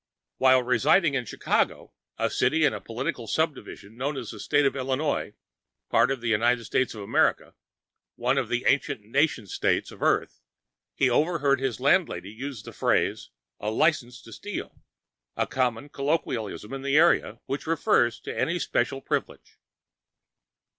[0.37, 4.75] While residing in Chicago, a city in a political subdivision known as the State of
[4.75, 5.35] Illinois,
[5.91, 7.53] part of the United States of America,
[8.15, 10.41] one of the ancient nation states of Earth,
[10.95, 13.29] he overheard his landlady use the phrase
[13.59, 14.81] "A license to steal,"
[15.37, 19.59] a common colloquialism in the area, which refers to any special privilege.